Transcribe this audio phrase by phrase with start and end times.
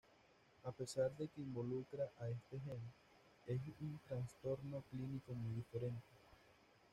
[0.63, 2.79] A pesar de que involucra a este gen,
[3.45, 6.01] es un trastorno clínico muy diferente.